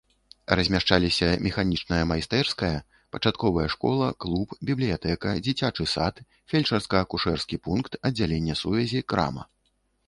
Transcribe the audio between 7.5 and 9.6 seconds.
пункт, аддзяленне сувязі, крама.